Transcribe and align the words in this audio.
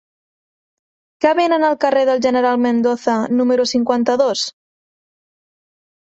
Què 1.25 1.33
venen 1.39 1.65
al 1.67 1.75
carrer 1.83 2.05
del 2.09 2.23
General 2.25 2.57
Mendoza 2.63 3.17
número 3.41 3.65
cinquanta-dos? 3.73 4.47